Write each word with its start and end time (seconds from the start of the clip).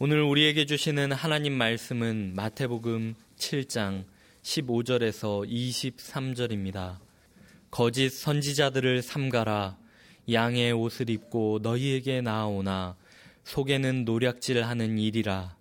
오늘 0.00 0.22
우리에게 0.22 0.66
주시는 0.66 1.12
하나님 1.12 1.52
말씀은 1.52 2.32
마태복음 2.34 3.14
7장 3.36 4.02
15절에서 4.42 5.48
23절입니다. 5.48 6.98
거짓 7.70 8.10
선지자들을 8.10 9.02
삼가라. 9.02 9.78
양의 10.32 10.72
옷을 10.72 11.10
입고 11.10 11.60
너희에게 11.62 12.22
나아오나 12.22 12.96
속에는 13.44 14.04
노략질하는 14.04 14.98
일이라. 14.98 15.56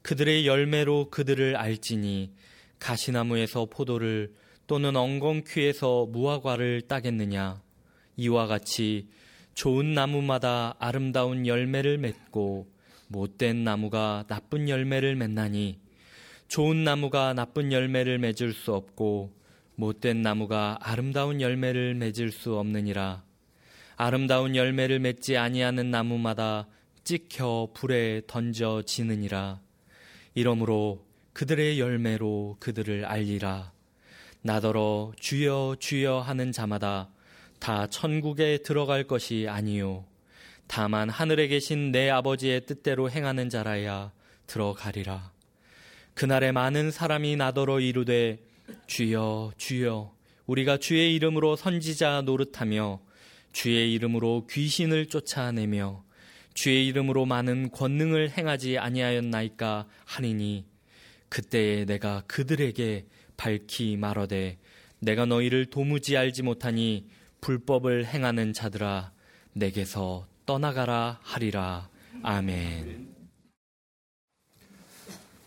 그들의 0.00 0.46
열매로 0.46 1.10
그들을 1.10 1.54
알지니 1.54 2.32
가시나무에서 2.78 3.66
포도를 3.66 4.32
또는 4.66 4.96
엉겅퀴에서 4.96 6.06
무화과를 6.06 6.80
따겠느냐? 6.88 7.60
이와 8.16 8.46
같이 8.46 9.08
좋은 9.52 9.92
나무마다 9.92 10.74
아름다운 10.78 11.46
열매를 11.46 11.98
맺고 11.98 12.73
못된 13.08 13.64
나무가 13.64 14.24
나쁜 14.28 14.68
열매를 14.68 15.16
맺나니 15.16 15.78
좋은 16.48 16.84
나무가 16.84 17.32
나쁜 17.32 17.72
열매를 17.72 18.18
맺을 18.18 18.52
수 18.52 18.74
없고 18.74 19.32
못된 19.76 20.22
나무가 20.22 20.78
아름다운 20.80 21.40
열매를 21.40 21.94
맺을 21.94 22.30
수 22.30 22.56
없느니라. 22.56 23.24
아름다운 23.96 24.54
열매를 24.54 24.98
맺지 24.98 25.36
아니하는 25.36 25.90
나무마다 25.90 26.68
찍혀 27.02 27.68
불에 27.74 28.22
던져지느니라. 28.26 29.60
이러므로 30.34 31.04
그들의 31.32 31.80
열매로 31.80 32.56
그들을 32.60 33.04
알리라. 33.04 33.72
나더러 34.42 35.12
주여 35.18 35.76
주여 35.78 36.20
하는 36.20 36.52
자마다 36.52 37.08
다 37.58 37.86
천국에 37.86 38.58
들어갈 38.58 39.04
것이 39.04 39.46
아니요 39.48 40.04
다만 40.66 41.08
하늘에 41.08 41.48
계신 41.48 41.92
내 41.92 42.10
아버지의 42.10 42.66
뜻대로 42.66 43.10
행하는 43.10 43.48
자라야 43.48 44.12
들어가리라. 44.46 45.32
그날에 46.14 46.52
많은 46.52 46.90
사람이 46.90 47.36
나더러 47.36 47.80
이르되 47.80 48.38
주여 48.86 49.52
주여 49.56 50.14
우리가 50.46 50.78
주의 50.78 51.14
이름으로 51.14 51.56
선지자 51.56 52.22
노릇하며 52.22 53.00
주의 53.52 53.92
이름으로 53.92 54.46
귀신을 54.50 55.06
쫓아내며 55.06 56.04
주의 56.54 56.86
이름으로 56.86 57.26
많은 57.26 57.70
권능을 57.70 58.30
행하지 58.30 58.78
아니하였나이까 58.78 59.86
하니니 60.04 60.66
그때에 61.28 61.84
내가 61.84 62.22
그들에게 62.26 63.06
밝히 63.36 63.96
말하되 63.96 64.58
내가 65.00 65.26
너희를 65.26 65.66
도무지 65.66 66.16
알지 66.16 66.42
못하니 66.42 67.08
불법을 67.40 68.06
행하는 68.06 68.52
자들아 68.52 69.12
내게서 69.52 70.26
떠나가라 70.46 71.18
하리라. 71.22 71.88
아멘. 72.22 73.14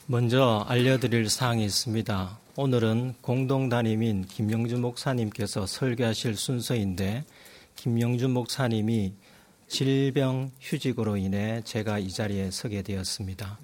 먼저 0.07 0.65
알려드릴 0.67 1.29
사항이 1.29 1.63
있습니다. 1.65 2.39
오늘은 2.55 3.15
공동 3.21 3.69
담임인 3.69 4.25
김영준 4.25 4.81
목사님께서 4.81 5.67
설교하실 5.67 6.35
순서인데 6.35 7.25
김영준 7.75 8.31
목사님이 8.31 9.13
질병 9.67 10.49
휴직으로 10.59 11.17
인해 11.17 11.61
제가 11.63 11.99
이 11.99 12.09
자리에 12.09 12.49
서게 12.49 12.81
되었습니다. 12.81 13.59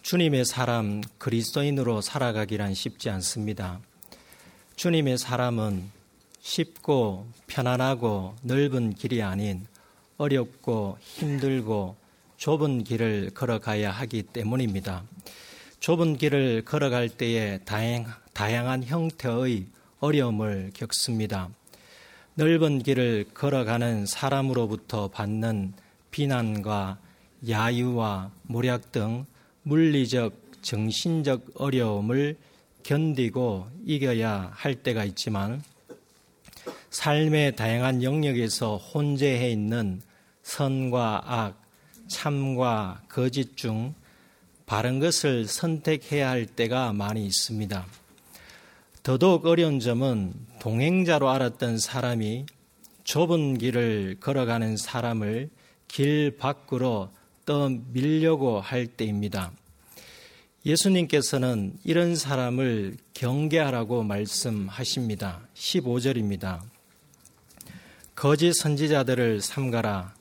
주님의 0.00 0.46
사람 0.46 1.02
그리스도인으로 1.18 2.00
살아가기란 2.00 2.72
쉽지 2.72 3.10
않습니다. 3.10 3.80
주님의 4.76 5.18
사람은 5.18 5.97
쉽고 6.48 7.26
편안하고 7.46 8.34
넓은 8.42 8.94
길이 8.94 9.22
아닌 9.22 9.66
어렵고 10.16 10.96
힘들고 11.00 11.94
좁은 12.38 12.84
길을 12.84 13.32
걸어가야 13.34 13.90
하기 13.90 14.22
때문입니다. 14.22 15.02
좁은 15.80 16.16
길을 16.16 16.62
걸어갈 16.64 17.10
때에 17.10 17.58
다양, 17.64 18.06
다양한 18.32 18.84
형태의 18.84 19.66
어려움을 20.00 20.70
겪습니다. 20.72 21.50
넓은 22.34 22.82
길을 22.82 23.26
걸어가는 23.34 24.06
사람으로부터 24.06 25.08
받는 25.08 25.74
비난과 26.10 26.98
야유와 27.48 28.30
모략 28.44 28.90
등 28.90 29.26
물리적, 29.64 30.62
정신적 30.62 31.50
어려움을 31.56 32.36
견디고 32.84 33.68
이겨야 33.84 34.50
할 34.54 34.76
때가 34.76 35.04
있지만 35.04 35.62
삶의 36.90 37.56
다양한 37.56 38.02
영역에서 38.02 38.76
혼재해 38.76 39.50
있는 39.50 40.00
선과 40.42 41.22
악, 41.26 41.62
참과 42.08 43.02
거짓 43.08 43.56
중 43.56 43.94
바른 44.64 44.98
것을 44.98 45.46
선택해야 45.46 46.28
할 46.30 46.46
때가 46.46 46.92
많이 46.92 47.26
있습니다. 47.26 47.86
더더욱 49.02 49.46
어려운 49.46 49.80
점은 49.80 50.34
동행자로 50.60 51.28
알았던 51.28 51.78
사람이 51.78 52.46
좁은 53.04 53.58
길을 53.58 54.18
걸어가는 54.20 54.76
사람을 54.76 55.48
길 55.88 56.36
밖으로 56.36 57.10
떠밀려고 57.46 58.60
할 58.60 58.86
때입니다. 58.86 59.52
예수님께서는 60.66 61.78
이런 61.84 62.14
사람을 62.14 62.98
경계하라고 63.14 64.02
말씀하십니다. 64.02 65.40
15절입니다. 65.54 66.60
거짓 68.18 68.52
선지자들을 68.52 69.40
삼가라. 69.40 70.12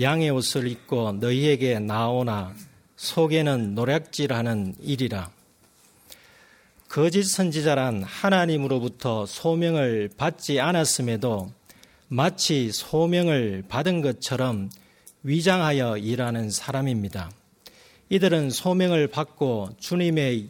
양의 0.00 0.30
옷을 0.30 0.66
입고 0.66 1.12
너희에게 1.20 1.78
나오나 1.78 2.54
속에는 2.96 3.74
노략질하는 3.74 4.76
일이라. 4.80 5.30
거짓 6.88 7.24
선지자란 7.24 8.02
하나님으로부터 8.02 9.26
소명을 9.26 10.08
받지 10.16 10.58
않았음에도 10.58 11.52
마치 12.08 12.72
소명을 12.72 13.64
받은 13.68 14.00
것처럼 14.00 14.70
위장하여 15.22 15.98
일하는 15.98 16.48
사람입니다. 16.48 17.30
이들은 18.08 18.48
소명을 18.48 19.06
받고 19.08 19.76
주님의 19.78 20.48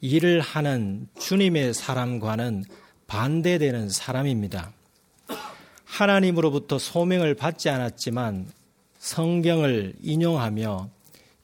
일을 0.00 0.40
하는 0.40 1.08
주님의 1.18 1.74
사람과는 1.74 2.64
반대되는 3.08 3.88
사람입니다. 3.88 4.72
하나님으로부터 5.92 6.78
소명을 6.78 7.34
받지 7.34 7.68
않았지만 7.68 8.50
성경을 8.98 9.94
인용하며 10.00 10.88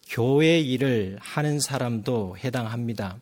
교회 0.09 0.59
일을 0.59 1.19
하는 1.21 1.61
사람도 1.61 2.39
해당합니다. 2.39 3.19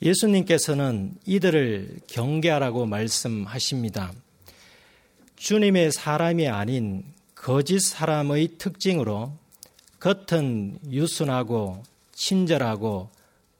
예수님께서는 0.00 1.14
이들을 1.26 2.00
경계하라고 2.06 2.86
말씀하십니다. 2.86 4.12
주님의 5.36 5.92
사람이 5.92 6.48
아닌 6.48 7.04
거짓 7.34 7.80
사람의 7.80 8.56
특징으로 8.56 9.32
겉은 10.00 10.78
유순하고 10.90 11.82
친절하고 12.12 13.10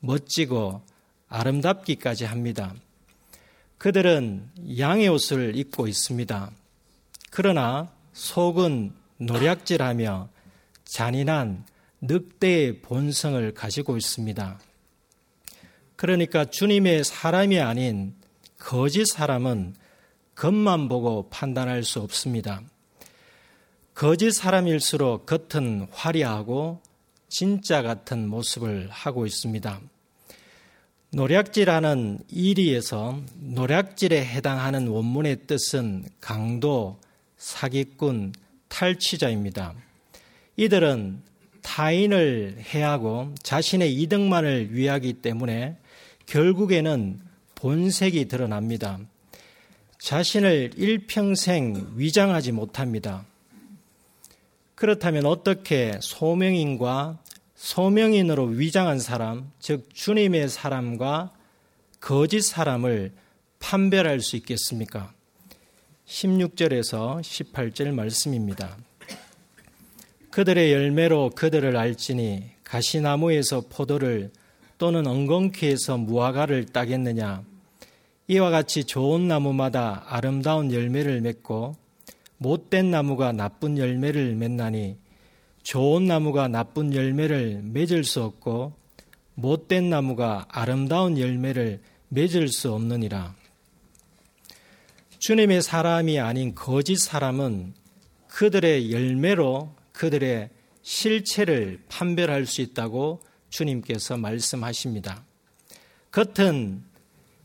멋지고 0.01 0.81
아름답기까지 1.29 2.25
합니다. 2.25 2.75
그들은 3.79 4.51
양의 4.79 5.09
옷을 5.09 5.57
입고 5.57 5.87
있습니다. 5.87 6.51
그러나 7.31 7.93
속은 8.13 8.93
노략질하며 9.19 10.29
잔인한 10.85 11.65
늑대의 12.01 12.83
본성을 12.83 13.55
가지고 13.55 13.97
있습니다. 13.97 14.59
그러니까 15.97 16.45
주님의 16.45 17.05
사람이 17.05 17.61
아닌 17.61 18.15
거짓 18.59 19.07
사람은 19.07 19.75
겉만 20.35 20.89
보고 20.89 21.29
판단할 21.29 21.83
수 21.85 22.01
없습니다. 22.01 22.63
거짓 23.95 24.33
사람일수록 24.33 25.27
겉은 25.27 25.89
화려하고 25.91 26.81
진짜 27.29 27.83
같은 27.83 28.29
모습을 28.29 28.89
하고 28.91 29.27
있습니다. 29.27 29.81
노략질하는 31.11 32.19
이리에서 32.29 33.19
노략질에 33.41 34.25
해당하는 34.25 34.89
원문의 34.89 35.47
뜻은 35.47 36.05
강도, 36.21 36.99
사기꾼, 37.39 38.33
탈취자입니다. 38.69 39.75
이들은 40.57 41.23
타인을 41.63 42.57
해하고 42.59 43.35
자신의 43.43 43.95
이득만을 43.95 44.75
위하기 44.75 45.15
때문에 45.15 45.77
결국에는 46.27 47.21
본색이 47.55 48.27
드러납니다. 48.29 48.99
자신을 49.99 50.73
일평생 50.77 51.93
위장하지 51.97 52.53
못합니다. 52.53 53.25
그렇다면 54.75 55.27
어떻게 55.27 55.99
소명인과 56.01 57.19
소명인으로 57.59 58.45
위장한 58.45 59.01
사람, 59.01 59.51
즉 59.59 59.93
주님의 59.93 60.49
사람과 60.49 61.33
거짓 61.99 62.43
사람을 62.43 63.11
판별할 63.59 64.21
수 64.21 64.37
있겠습니까? 64.37 65.13
16절에서 66.07 67.21
18절 67.21 67.93
말씀입니다. 67.93 68.77
그들의 70.31 70.73
열매로 70.73 71.31
그들을 71.35 71.77
알지니 71.77 72.45
가시나무에서 72.63 73.65
포도를 73.69 74.31
또는 74.79 75.09
엉겅퀴에서 75.09 75.97
무화과를 75.99 76.67
따겠느냐 76.67 77.43
이와 78.29 78.51
같이 78.51 78.85
좋은 78.85 79.27
나무마다 79.27 80.05
아름다운 80.07 80.73
열매를 80.73 81.21
맺고 81.23 81.75
못된 82.37 82.93
나무가 82.93 83.33
나쁜 83.33 83.79
열매를 83.79 84.37
맺나니 84.37 84.97
좋은 85.69 86.07
나무가 86.07 86.49
나쁜 86.49 86.95
열매를 86.95 87.61
맺을 87.63 88.03
수 88.03 88.23
없고 88.23 88.73
못된 89.35 89.91
나무가 89.91 90.47
아름다운 90.49 91.19
열매를 91.19 91.83
맺을 92.09 92.49
수 92.49 92.73
없느니라. 92.73 93.35
주님의 95.19 95.61
사람이 95.61 96.21
아닌 96.21 96.55
거짓 96.55 96.97
사람은 96.97 97.75
그들의 98.29 98.91
열매로 98.93 99.75
그들의 99.93 100.49
실체를 100.81 101.83
판별할 101.91 102.47
수 102.47 102.63
있다고 102.63 103.21
주님께서 103.51 104.17
말씀하십니다. 104.17 105.23
겉은 106.13 106.83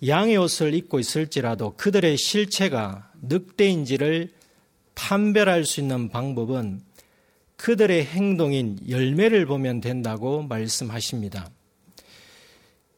양의 0.07 0.37
옷을 0.37 0.73
입고 0.75 1.01
있을지라도 1.01 1.73
그들의 1.75 2.15
실체가 2.15 3.11
늑대인지를 3.21 4.31
판별할 4.95 5.65
수 5.65 5.81
있는 5.81 6.07
방법은 6.07 6.92
그들의 7.63 8.03
행동인 8.07 8.77
열매를 8.89 9.45
보면 9.45 9.79
된다고 9.79 10.43
말씀하십니다. 10.43 11.49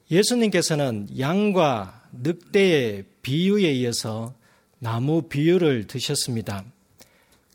예수님께서는 0.10 1.08
양과 1.20 2.10
늑대의 2.12 3.04
비유에 3.22 3.72
이어서 3.74 4.34
나무 4.80 5.22
비유를 5.22 5.86
드셨습니다. 5.86 6.66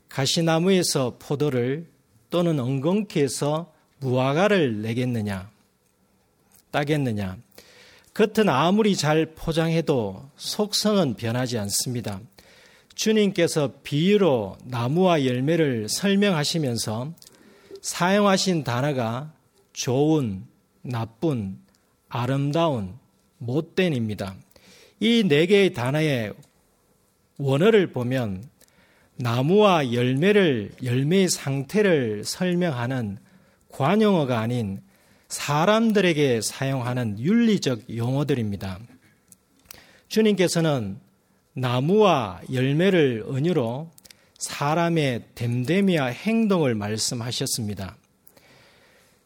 가시나무에서 0.07 1.17
포도를 1.19 1.85
또는 2.29 2.61
엉겅퀴에서 2.61 3.73
무화과를 3.99 4.81
내겠느냐, 4.81 5.51
따겠느냐. 6.71 7.35
겉은 8.13 8.47
아무리 8.47 8.95
잘 8.95 9.25
포장해도 9.35 10.29
속성은 10.37 11.15
변하지 11.15 11.57
않습니다. 11.57 12.21
주님께서 12.95 13.73
비유로 13.83 14.57
나무와 14.65 15.25
열매를 15.25 15.87
설명하시면서 15.89 17.13
사용하신 17.81 18.63
단어가 18.63 19.33
좋은, 19.73 20.45
나쁜, 20.81 21.57
아름다운, 22.09 22.95
못된입니다. 23.37 24.35
이 24.99 25.23
네 25.27 25.47
개의 25.47 25.73
단어의 25.73 26.33
원어를 27.39 27.91
보면 27.91 28.43
나무와 29.15 29.93
열매를, 29.93 30.71
열매의 30.83 31.29
상태를 31.29 32.23
설명하는 32.23 33.17
관용어가 33.69 34.39
아닌 34.39 34.81
사람들에게 35.27 36.41
사용하는 36.41 37.19
윤리적 37.19 37.95
용어들입니다. 37.95 38.79
주님께서는 40.07 40.99
나무와 41.53 42.41
열매를 42.51 43.25
은유로 43.27 43.89
사람의 44.37 45.23
됨됨이와 45.35 46.07
행동을 46.07 46.75
말씀하셨습니다. 46.75 47.97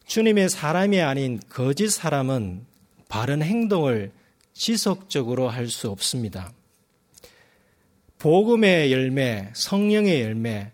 주님의 0.06 0.48
사람이 0.50 1.00
아닌 1.00 1.40
거짓 1.48 1.88
사람은 1.88 2.64
바른 3.08 3.42
행동을 3.42 4.12
지속적으로 4.54 5.48
할 5.48 5.68
수 5.68 5.90
없습니다. 5.90 6.52
복음의 8.18 8.92
열매, 8.92 9.50
성령의 9.54 10.22
열매, 10.22 10.72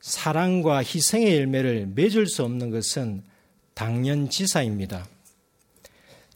사랑과 0.00 0.78
희생의 0.78 1.36
열매를 1.38 1.86
맺을 1.94 2.26
수 2.26 2.44
없는 2.44 2.70
것은 2.70 3.22
당연지사입니다. 3.74 5.06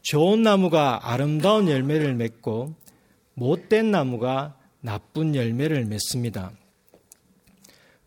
좋은 0.01 0.41
나무가 0.41 1.11
아름다운 1.11 1.69
열매를 1.69 2.15
맺고 2.15 2.73
못된 3.33 3.91
나무가 3.91 4.56
나쁜 4.87 5.35
열매를 5.35 5.83
맺습니다. 5.83 6.53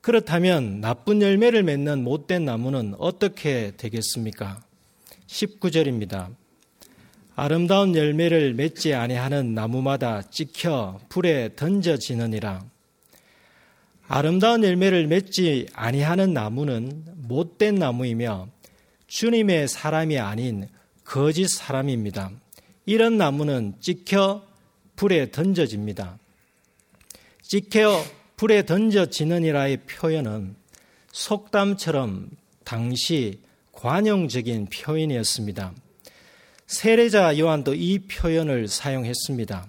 그렇다면 0.01 0.81
나쁜 0.81 1.21
열매를 1.21 1.63
맺는 1.63 2.03
못된 2.03 2.47
나무는 2.47 2.95
어떻게 2.99 3.73
되겠습니까? 3.77 4.63
19절입니다. 5.27 6.35
아름다운 7.37 7.95
열매를 7.95 8.55
맺지 8.55 8.95
아니하는 8.95 9.53
나무마다 9.53 10.23
찍혀 10.23 10.99
불에 11.11 11.55
던져지느니라. 11.55 12.65
아름다운 14.09 14.65
열매를 14.65 15.07
맺지 15.07 15.67
아니하는 15.75 16.33
나무는 16.33 17.05
못된 17.29 17.75
나무이며 17.75 18.49
주님의 19.07 19.69
사람이 19.69 20.19
아닌 20.19 20.67
거짓 21.05 21.47
사람입니다. 21.49 22.31
이런 22.87 23.19
나무는 23.19 23.75
찍혀 23.81 24.43
불에 24.97 25.31
던져집니다. 25.31 26.19
찍혀 27.51 28.05
불에 28.37 28.65
던져지느니라의 28.65 29.79
표현은 29.79 30.55
속담처럼 31.11 32.31
당시 32.63 33.41
관용적인 33.73 34.67
표현이었습니다. 34.67 35.75
세례자 36.69 37.41
요한도 37.41 37.75
이 37.75 37.99
표현을 38.07 38.69
사용했습니다. 38.69 39.67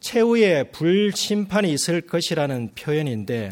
최후에 0.00 0.70
불심판이 0.70 1.70
있을 1.70 2.00
것이라는 2.00 2.70
표현인데 2.74 3.50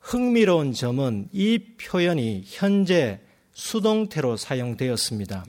흥미로운 0.00 0.72
점은 0.72 1.28
이 1.32 1.58
표현이 1.78 2.44
현재 2.46 3.20
수동태로 3.52 4.38
사용되었습니다. 4.38 5.44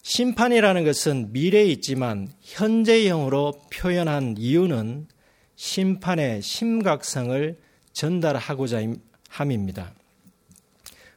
심판이라는 0.00 0.84
것은 0.84 1.32
미래에 1.32 1.66
있지만 1.66 2.32
현재형으로 2.40 3.60
표현한 3.70 4.36
이유는 4.38 5.06
심판의 5.58 6.40
심각성을 6.40 7.58
전달하고자 7.92 8.80
함입니다. 9.28 9.92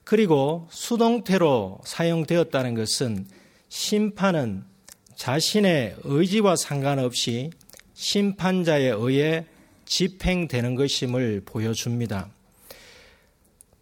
그리고 0.04 0.68
수동태로 0.72 1.82
사용되었다는 1.84 2.74
것은 2.74 3.28
심판은 3.70 4.64
자신의 5.16 5.98
의지와 6.04 6.56
상관없이 6.56 7.52
심판자에 7.94 8.90
의해 8.90 9.46
집행되는 9.86 10.74
것임을 10.74 11.44
보여줍니다. 11.46 12.32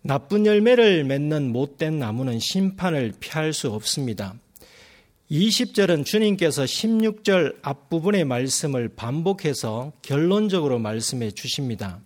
나쁜 0.01 0.45
열매를 0.45 1.05
맺는 1.05 1.53
못된 1.53 1.99
나무는 1.99 2.37
심판을 2.37 3.13
피할 3.21 3.53
수 3.53 3.71
없습니다. 3.71 4.35
20절은 5.31 6.05
주님께서 6.05 6.63
16절 6.63 7.57
앞부분의 7.61 8.25
말씀을 8.25 8.89
반복해서 8.89 9.91
결론적으로 10.01 10.79
말씀해 10.79 11.31
주십니다. 11.31 11.99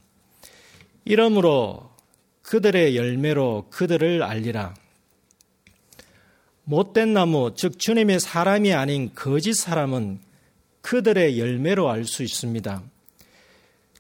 이러므로 1.06 1.90
그들의 2.42 2.98
열매로 2.98 3.68
그들을 3.70 4.24
알리라. 4.24 4.74
못된 6.66 7.14
나무, 7.14 7.54
즉 7.56 7.80
주님의 7.80 8.20
사람이 8.20 8.74
아닌 8.74 9.12
거짓 9.16 9.54
사람은 9.54 10.20
그들의 10.82 11.40
열매로 11.40 11.90
알 11.90 12.04
수 12.04 12.24
있습니다. 12.24 12.84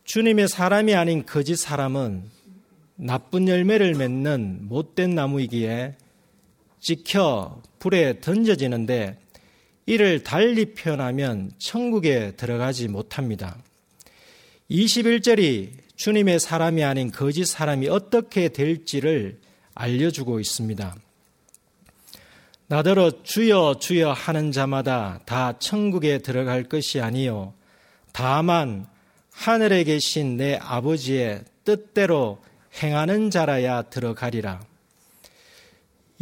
주님의 0.03 0.49
사람이 0.49 0.95
아닌 0.95 1.25
거짓 1.25 1.55
사람은 1.55 2.29
나쁜 2.97 3.47
열매를 3.47 3.95
맺는 3.95 4.67
못된 4.67 5.15
나무이기에 5.15 5.95
찍혀 6.83 7.61
불에 7.79 8.19
던져지는데 8.19 9.17
이를 9.85 10.23
달리 10.23 10.73
표현하면 10.73 11.51
천국에 11.57 12.33
들어가지 12.35 12.87
못합니다. 12.87 13.57
21절이 14.69 15.69
주님의 15.95 16.39
사람이 16.39 16.83
아닌 16.83 17.11
거짓 17.11 17.45
사람이 17.45 17.87
어떻게 17.87 18.49
될지를 18.49 19.39
알려주고 19.75 20.39
있습니다. 20.39 20.95
나더러 22.67 23.23
주여 23.23 23.77
주여 23.79 24.11
하는 24.11 24.51
자마다 24.51 25.19
다 25.25 25.57
천국에 25.59 26.19
들어갈 26.19 26.63
것이 26.63 27.01
아니요 27.01 27.53
다만 28.13 28.87
하늘에 29.31 29.83
계신 29.83 30.37
내 30.37 30.55
아버지의 30.61 31.43
뜻대로 31.65 32.41
행하는 32.81 33.29
자라야 33.29 33.83
들어가리라. 33.83 34.72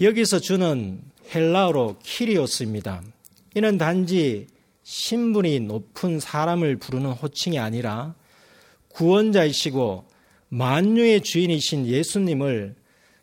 여기서 0.02 0.40
주는 0.40 1.00
헬라어로 1.34 1.98
키리오스입니다. 2.02 3.04
이는 3.54 3.78
단지 3.78 4.48
신분이 4.82 5.60
높은 5.60 6.20
사람을 6.20 6.78
부르는 6.78 7.12
호칭이 7.12 7.60
아니라 7.60 8.16
구원자이시고 8.90 10.08
만유의 10.50 11.22
주인이신 11.22 11.86
예수님을 11.86 12.76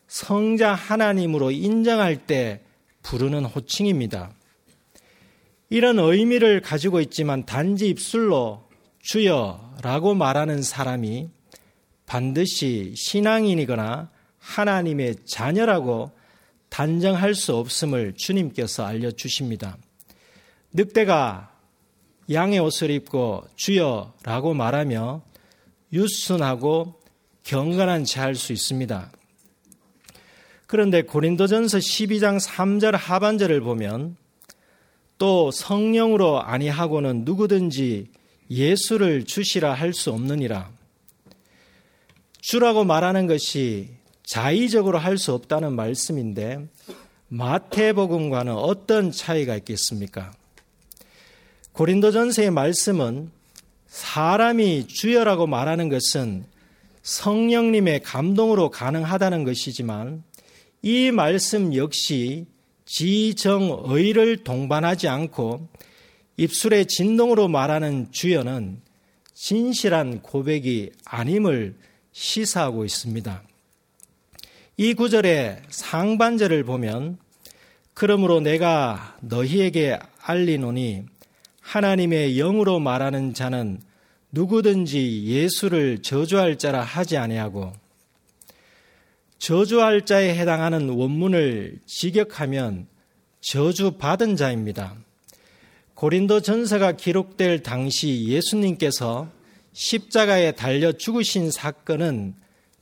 성자 0.07 0.73
하나님으로 0.73 1.51
인정할 1.51 2.25
때 2.25 2.61
부르는 3.03 3.43
호칭입니다. 3.43 4.31
이런 5.69 5.99
의미를 5.99 6.61
가지고 6.61 7.01
있지만 7.01 7.45
단지 7.45 7.89
입술로 7.89 8.63
주여라고 9.01 10.13
말하는 10.15 10.63
사람이 10.63 11.29
반드시 12.05 12.93
신앙인이거나 12.95 14.09
하나님의 14.39 15.17
자녀라고 15.27 16.17
단정할 16.69 17.35
수 17.35 17.55
없음을 17.55 18.13
주님께서 18.15 18.85
알려주십니다. 18.85 19.77
늑대가 20.73 21.51
양의 22.31 22.59
옷을 22.59 22.91
입고 22.91 23.43
주여라고 23.55 24.53
말하며 24.53 25.23
유순하고 25.91 27.01
경건한 27.43 28.05
채할 28.05 28.35
수 28.35 28.53
있습니다. 28.53 29.11
그런데 30.67 31.01
고린도전서 31.01 31.79
12장 31.79 32.39
3절 32.39 32.91
하반절을 32.91 33.61
보면 33.61 34.15
또 35.17 35.49
성령으로 35.49 36.41
아니하고는 36.41 37.23
누구든지 37.25 38.07
예수를 38.51 39.25
주시라 39.25 39.73
할 39.73 39.93
수 39.93 40.11
없느니라. 40.11 40.71
주라고 42.39 42.83
말하는 42.83 43.25
것이 43.27 43.98
자의적으로 44.29 44.99
할 44.99 45.17
수 45.17 45.33
없다는 45.33 45.73
말씀인데 45.73 46.67
마태복음과는 47.29 48.53
어떤 48.53 49.11
차이가 49.11 49.55
있겠습니까? 49.57 50.31
고린도전서의 51.71 52.51
말씀은 52.51 53.31
사람이 53.87 54.85
주여라고 54.85 55.47
말하는 55.47 55.89
것은 55.89 56.45
성령님의 57.01 58.01
감동으로 58.03 58.69
가능하다는 58.69 59.45
것이지만 59.45 60.23
이 60.83 61.09
말씀 61.09 61.75
역시 61.75 62.45
지정의를 62.85 64.43
동반하지 64.43 65.07
않고 65.07 65.67
입술의 66.37 66.85
진동으로 66.85 67.47
말하는 67.47 68.11
주여는 68.11 68.79
진실한 69.33 70.21
고백이 70.21 70.91
아님을 71.05 71.75
시사하고 72.11 72.85
있습니다. 72.85 73.48
이 74.81 74.93
구절의 74.93 75.63
상반절을 75.67 76.63
보면 76.63 77.17
그러므로 77.93 78.39
내가 78.39 79.17
너희에게 79.19 79.99
알리노니 80.21 81.03
하나님의 81.59 82.37
영으로 82.37 82.79
말하는 82.79 83.33
자는 83.33 83.81
누구든지 84.31 85.25
예수를 85.25 86.01
저주할 86.01 86.57
자라 86.57 86.81
하지 86.81 87.17
아니하고 87.17 87.73
저주할 89.37 90.05
자에 90.05 90.33
해당하는 90.33 90.87
원문을 90.87 91.79
직역하면 91.85 92.87
저주받은 93.41 94.37
자입니다. 94.37 94.95
고린도 95.93 96.39
전서가 96.39 96.93
기록될 96.93 97.63
당시 97.63 98.29
예수님께서 98.29 99.29
십자가에 99.73 100.53
달려 100.53 100.93
죽으신 100.93 101.51
사건은 101.51 102.33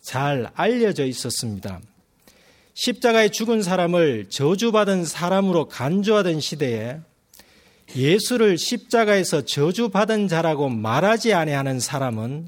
잘 0.08 0.50
알려져 0.56 1.06
있었습니다. 1.06 1.82
십자가에 2.76 3.28
죽은 3.28 3.62
사람을 3.62 4.28
저주받은 4.30 5.04
사람으로 5.04 5.68
간주하던 5.68 6.40
시대에 6.40 7.00
예수를 7.94 8.58
십자가에서 8.58 9.42
저주받은 9.42 10.30
자라고 10.30 10.70
말하지 10.70 11.34
아니하는 11.34 11.82
사람은 11.82 12.48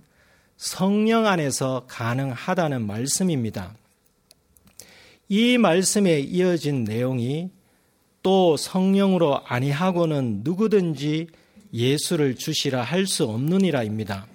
성령 0.55 1.25
안에서 1.25 1.83
가능하다는 1.89 2.87
말씀입니다. 2.87 3.75
이 5.27 5.57
말씀에 5.57 6.21
이어진 6.21 6.85
내용이 6.85 7.49
또 8.23 8.55
성령으로 8.55 9.41
아니하고는 9.45 10.43
누구든지 10.45 11.27
예수를 11.73 12.35
주시라 12.35 12.83
할 12.83 13.05
수 13.05 13.25
없느니라입니다. 13.25 14.27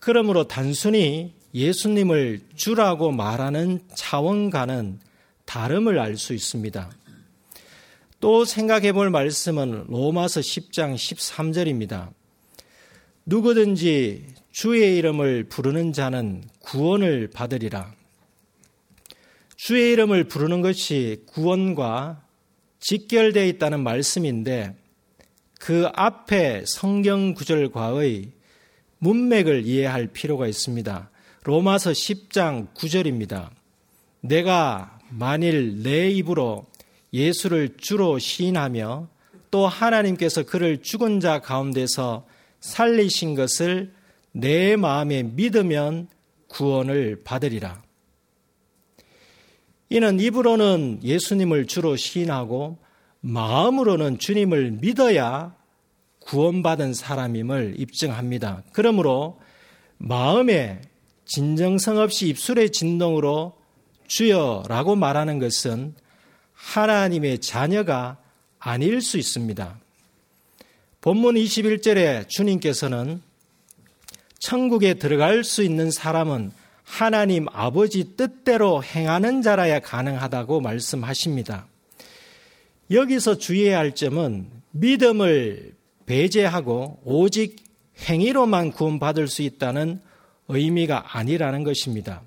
그러므로 0.00 0.48
단순히 0.48 1.38
예수님을 1.54 2.40
주라고 2.54 3.10
말하는 3.12 3.80
차원과는 3.94 5.00
다름을 5.44 5.98
알 5.98 6.16
수 6.16 6.32
있습니다. 6.32 6.90
또 8.20 8.44
생각해 8.44 8.92
볼 8.92 9.10
말씀은 9.10 9.86
로마서 9.88 10.40
10장 10.40 10.94
13절입니다. 10.94 12.10
누구든지 13.24 14.26
주의 14.52 14.96
이름을 14.98 15.44
부르는 15.44 15.92
자는 15.92 16.44
구원을 16.60 17.30
받으리라. 17.30 17.94
주의 19.56 19.92
이름을 19.92 20.24
부르는 20.24 20.62
것이 20.62 21.22
구원과 21.26 22.22
직결되어 22.80 23.44
있다는 23.46 23.80
말씀인데 23.80 24.74
그 25.58 25.88
앞에 25.94 26.64
성경 26.66 27.34
구절과의 27.34 28.32
문맥을 28.98 29.66
이해할 29.66 30.08
필요가 30.08 30.46
있습니다. 30.46 31.09
로마서 31.42 31.92
10장 31.92 32.74
9절입니다. 32.74 33.48
내가 34.20 34.98
만일 35.08 35.82
내 35.82 36.10
입으로 36.10 36.66
예수를 37.14 37.76
주로 37.78 38.18
시인하며 38.18 39.08
또 39.50 39.66
하나님께서 39.66 40.44
그를 40.44 40.82
죽은 40.82 41.20
자 41.20 41.40
가운데서 41.40 42.26
살리신 42.60 43.34
것을 43.34 43.94
내 44.32 44.76
마음에 44.76 45.22
믿으면 45.22 46.08
구원을 46.48 47.22
받으리라. 47.24 47.82
이는 49.88 50.20
입으로는 50.20 51.00
예수님을 51.02 51.66
주로 51.66 51.96
시인하고 51.96 52.78
마음으로는 53.22 54.18
주님을 54.18 54.72
믿어야 54.72 55.56
구원받은 56.20 56.92
사람임을 56.92 57.76
입증합니다. 57.78 58.62
그러므로 58.72 59.40
마음에 59.96 60.82
진정성 61.30 61.98
없이 61.98 62.26
입술의 62.26 62.70
진동으로 62.70 63.52
주여라고 64.08 64.96
말하는 64.96 65.38
것은 65.38 65.94
하나님의 66.54 67.38
자녀가 67.38 68.18
아닐 68.58 69.00
수 69.00 69.16
있습니다. 69.16 69.78
본문 71.00 71.36
21절에 71.36 72.28
주님께서는 72.28 73.22
천국에 74.40 74.94
들어갈 74.94 75.44
수 75.44 75.62
있는 75.62 75.92
사람은 75.92 76.50
하나님 76.82 77.46
아버지 77.52 78.16
뜻대로 78.16 78.82
행하는 78.82 79.42
자라야 79.42 79.78
가능하다고 79.78 80.60
말씀하십니다. 80.60 81.68
여기서 82.90 83.38
주의해야 83.38 83.78
할 83.78 83.94
점은 83.94 84.50
믿음을 84.72 85.74
배제하고 86.06 86.98
오직 87.04 87.64
행위로만 88.00 88.72
구원받을 88.72 89.28
수 89.28 89.42
있다는 89.42 90.00
의미가 90.50 91.16
아니라는 91.18 91.64
것입니다. 91.64 92.22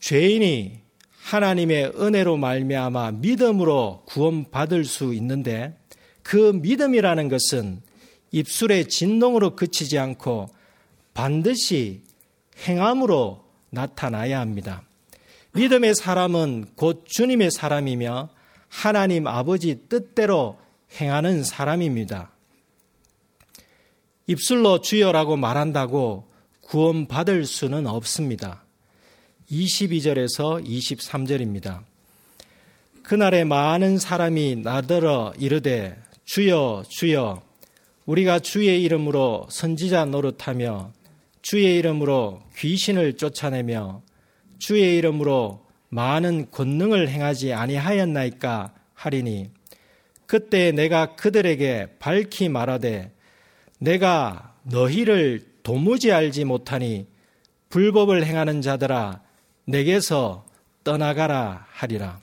죄인이 0.00 0.80
하나님의 1.22 1.92
은혜로 2.00 2.36
말미암아 2.36 3.12
믿음으로 3.12 4.02
구원받을 4.06 4.84
수 4.84 5.14
있는데 5.14 5.76
그 6.22 6.52
믿음이라는 6.54 7.28
것은 7.28 7.82
입술의 8.32 8.88
진동으로 8.88 9.56
그치지 9.56 9.98
않고 9.98 10.48
반드시 11.14 12.02
행함으로 12.66 13.44
나타나야 13.70 14.40
합니다. 14.40 14.82
믿음의 15.52 15.94
사람은 15.94 16.66
곧 16.76 17.04
주님의 17.06 17.50
사람이며 17.50 18.30
하나님 18.68 19.26
아버지 19.26 19.88
뜻대로 19.88 20.58
행하는 21.00 21.42
사람입니다. 21.44 22.30
입술로 24.26 24.80
주여라고 24.80 25.36
말한다고 25.36 26.29
구원받을 26.70 27.46
수는 27.46 27.88
없습니다. 27.88 28.62
22절에서 29.50 30.64
23절입니다. 30.64 31.82
그날에 33.02 33.42
많은 33.42 33.98
사람이 33.98 34.54
나더러 34.62 35.32
이르되 35.36 36.00
주여 36.26 36.84
주여 36.88 37.42
우리가 38.06 38.38
주의 38.38 38.84
이름으로 38.84 39.48
선지자 39.50 40.04
노릇하며 40.04 40.92
주의 41.42 41.76
이름으로 41.76 42.40
귀신을 42.56 43.16
쫓아내며 43.16 44.02
주의 44.60 44.96
이름으로 44.96 45.66
많은 45.88 46.52
권능을 46.52 47.08
행하지 47.08 47.52
아니하였나이까 47.52 48.74
하리니 48.94 49.50
그때 50.26 50.70
내가 50.70 51.16
그들에게 51.16 51.96
밝히 51.98 52.48
말하되 52.48 53.12
내가 53.80 54.54
너희를 54.62 55.49
도무지 55.62 56.12
알지 56.12 56.44
못하니 56.44 57.06
불법을 57.68 58.24
행하는 58.24 58.62
자들아 58.62 59.20
내게서 59.64 60.44
떠나가라 60.84 61.66
하리라. 61.70 62.20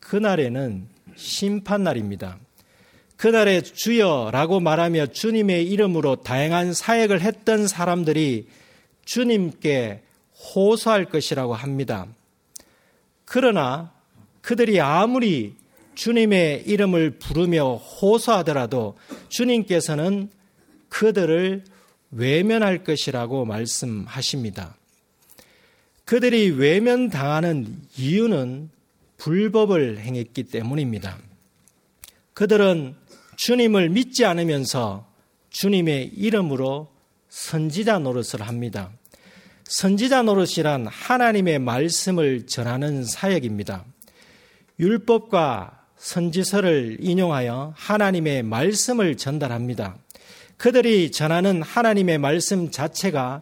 그날에는 0.00 0.88
심판날입니다. 1.16 2.38
그날에 3.16 3.60
주여라고 3.60 4.60
말하며 4.60 5.08
주님의 5.08 5.66
이름으로 5.68 6.16
다양한 6.16 6.72
사역을 6.72 7.20
했던 7.20 7.66
사람들이 7.66 8.48
주님께 9.04 10.02
호소할 10.54 11.04
것이라고 11.06 11.54
합니다. 11.54 12.06
그러나 13.24 13.92
그들이 14.40 14.80
아무리 14.80 15.54
주님의 15.94 16.64
이름을 16.66 17.18
부르며 17.18 17.74
호소하더라도 17.74 18.96
주님께서는 19.28 20.30
그들을 20.90 21.64
외면할 22.10 22.84
것이라고 22.84 23.46
말씀하십니다. 23.46 24.76
그들이 26.04 26.50
외면당하는 26.50 27.80
이유는 27.96 28.68
불법을 29.16 29.98
행했기 29.98 30.44
때문입니다. 30.44 31.18
그들은 32.34 32.96
주님을 33.36 33.90
믿지 33.90 34.24
않으면서 34.24 35.06
주님의 35.50 36.12
이름으로 36.14 36.90
선지자 37.28 38.00
노릇을 38.00 38.42
합니다. 38.42 38.90
선지자 39.64 40.22
노릇이란 40.22 40.86
하나님의 40.88 41.60
말씀을 41.60 42.46
전하는 42.46 43.04
사역입니다. 43.04 43.84
율법과 44.80 45.84
선지서를 45.96 46.96
인용하여 47.00 47.74
하나님의 47.76 48.42
말씀을 48.42 49.16
전달합니다. 49.16 49.96
그들이 50.60 51.10
전하는 51.10 51.62
하나님의 51.62 52.18
말씀 52.18 52.70
자체가 52.70 53.40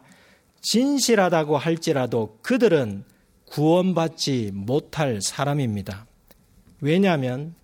진실하다고 0.60 1.58
할지라도 1.58 2.38
그들은 2.42 3.02
구원받지 3.46 4.52
못할 4.54 5.20
사람입니다. 5.20 6.06
왜냐하면 6.80 7.56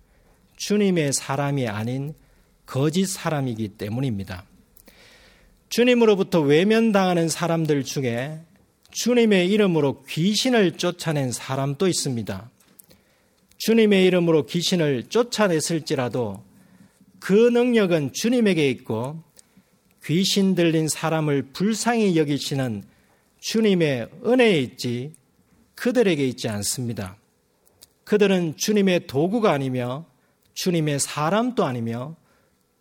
주님의 0.57 1.13
사람이 1.13 1.69
아닌 1.69 2.13
거짓 2.65 3.05
사람이기 3.05 3.69
때문입니다. 3.69 4.43
주님으로부터 5.69 6.41
외면당하는 6.41 7.29
사람들 7.29 7.85
중에 7.85 8.41
주님의 8.91 9.49
이름으로 9.51 10.03
귀신을 10.03 10.73
쫓아낸 10.73 11.31
사람도 11.31 11.87
있습니다. 11.87 12.51
주님의 13.59 14.03
이름으로 14.03 14.47
귀신을 14.47 15.03
쫓아냈을지라도 15.03 16.43
그 17.21 17.31
능력은 17.31 18.11
주님에게 18.11 18.69
있고 18.71 19.23
귀신 20.05 20.53
들린 20.53 20.87
사람을 20.87 21.49
불쌍히 21.53 22.15
여기시는 22.15 22.83
주님의 23.39 24.09
은혜에 24.25 24.59
있지 24.59 25.13
그들에게 25.73 26.25
있지 26.27 26.47
않습니다. 26.47 27.17
그들은 28.03 28.55
주님의 28.55 29.07
도구가 29.07 29.51
아니며 29.51 30.05
주님의 30.53 30.99
사람도 30.99 31.65
아니며 31.65 32.15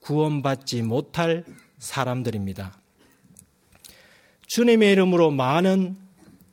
구원받지 0.00 0.82
못할 0.82 1.44
사람들입니다. 1.78 2.78
주님의 4.46 4.92
이름으로 4.92 5.30
많은 5.30 5.96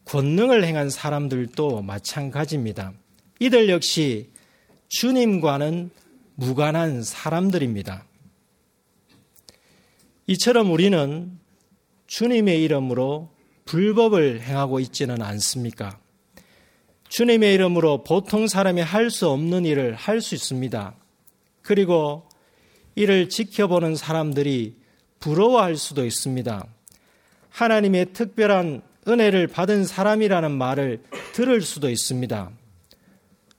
권능을 0.06 0.64
행한 0.64 0.90
사람들도 0.90 1.82
마찬가지입니다. 1.82 2.94
이들 3.40 3.70
역시 3.70 4.30
주님과는 4.90 5.92
무관한 6.36 7.04
사람들입니다. 7.04 8.06
이처럼 10.28 10.72
우리는 10.72 11.38
주님의 12.08 12.64
이름으로 12.64 13.30
불법을 13.66 14.42
행하고 14.42 14.80
있지는 14.80 15.22
않습니까? 15.22 16.00
주님의 17.10 17.54
이름으로 17.56 18.04
보통 18.04 18.48
사람이 18.48 18.82
할 18.82 19.10
수 19.10 19.30
없는 19.30 19.66
일을 19.66 19.96
할 19.96 20.22
수 20.22 20.36
있습니다. 20.36 20.96
그리고 21.62 22.28
이를 22.96 23.30
지켜보는 23.30 23.96
사람들이 23.96 24.76
부러워할 25.20 25.76
수도 25.76 26.06
있습니다. 26.06 26.66
하나님의 27.50 28.14
특별한 28.14 28.82
은혜를 29.08 29.48
받은 29.48 29.86
사람이라는 29.86 30.52
말을 30.52 31.04
들을 31.34 31.62
수도 31.62 31.90
있습니다. 31.90 32.52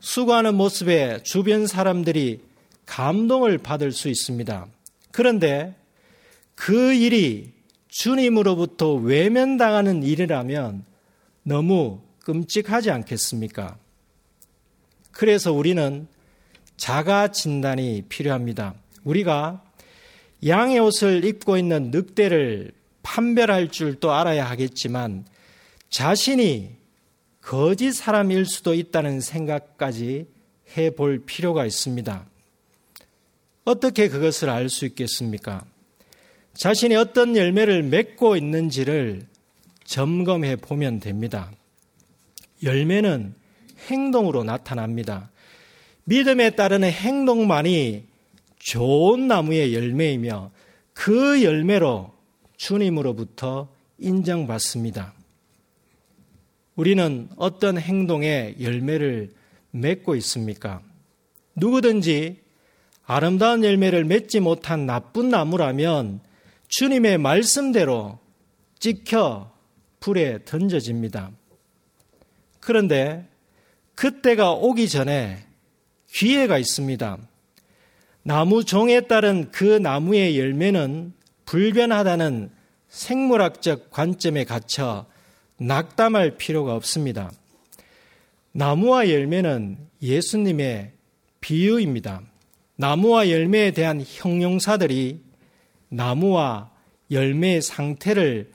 수고하는 0.01 0.55
모습에 0.55 1.23
주변 1.23 1.67
사람들이 1.67 2.41
감동을 2.87 3.59
받을 3.59 3.93
수 3.93 4.09
있습니다. 4.09 4.67
그런데 5.11 5.75
그 6.55 6.93
일이 6.95 7.53
주님으로부터 7.89 8.95
외면당하는 8.95 10.03
일이라면 10.03 10.85
너무 11.43 12.01
끔찍하지 12.21 12.91
않겠습니까? 12.91 13.77
그래서 15.11 15.53
우리는 15.53 16.07
자가 16.77 17.29
진단이 17.29 18.03
필요합니다. 18.09 18.75
우리가 19.05 19.63
양의 20.47 20.79
옷을 20.79 21.25
입고 21.25 21.57
있는 21.57 21.91
늑대를 21.91 22.73
판별할 23.03 23.69
줄도 23.69 24.13
알아야 24.13 24.49
하겠지만 24.49 25.27
자신이 25.91 26.77
거짓 27.41 27.93
사람일 27.93 28.47
수도 28.47 28.73
있다는 28.75 29.21
생각까지 29.21 30.27
해 30.77 30.91
볼 30.91 31.23
필요가 31.27 31.67
있습니다. 31.67 32.27
어떻게 33.65 34.09
그것을 34.09 34.49
알 34.49 34.69
수 34.69 34.87
있겠습니까? 34.87 35.65
자신이 36.55 36.95
어떤 36.97 37.37
열매를 37.37 37.83
맺고 37.83 38.37
있는지를 38.37 39.27
점검해 39.85 40.57
보면 40.57 41.01
됩니다. 41.01 41.51
열매는 42.63 43.35
행동으로 43.89 44.45
나타납니다. 44.45 45.31
믿음에 46.05 46.51
따르는 46.51 46.91
행동만이 46.91 48.05
좋은 48.59 49.27
나무의 49.29 49.75
열매이며 49.75 50.51
그 50.93 51.43
열매로 51.43 52.13
주님으로부터 52.57 53.69
인정받습니다. 53.99 55.15
우리는 56.77 57.29
어떤 57.37 57.79
행동에 57.79 58.55
열매를 58.61 59.31
맺고 59.73 60.15
있습니까? 60.17 60.81
누구든지 61.55 62.41
아름다운 63.05 63.65
열매를 63.65 64.05
맺지 64.05 64.41
못한 64.41 64.87
나쁜 64.87 65.29
나무라면 65.29 66.21
주님의 66.73 67.19
말씀대로 67.19 68.19
찍혀 68.79 69.53
불에 70.01 70.39
던져집니다. 70.47 71.31
그런데 72.61 73.29
그때가 73.95 74.53
오기 74.53 74.89
전에 74.89 75.45
기회가 76.11 76.57
있습니다. 76.57 77.19
나무 78.23 78.65
종에 78.65 79.03
따른 79.03 79.51
그 79.51 79.65
나무의 79.65 80.39
열매는 80.39 81.13
불변하다는 81.45 82.51
생물학적 82.89 83.91
관점에 83.91 84.45
갇혀 84.45 85.05
낙담할 85.59 86.39
필요가 86.39 86.75
없습니다. 86.75 87.31
나무와 88.53 89.11
열매는 89.11 89.77
예수님의 90.01 90.93
비유입니다. 91.43 92.23
나무와 92.77 93.29
열매에 93.29 93.73
대한 93.73 94.03
형용사들이 94.03 95.32
나무와 95.93 96.71
열매의 97.11 97.61
상태를 97.61 98.51